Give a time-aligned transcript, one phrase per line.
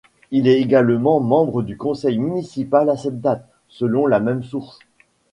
[0.31, 4.79] Il est également membre du conseil municipal à cette date, selon la même source.